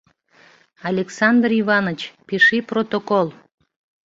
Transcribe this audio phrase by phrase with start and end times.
[0.91, 3.27] Александр Иваныч, пиши протокол!